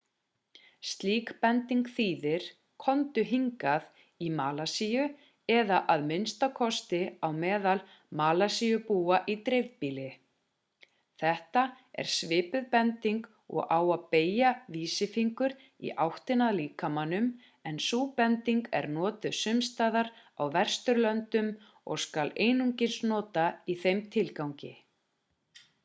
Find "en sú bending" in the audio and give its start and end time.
17.73-18.65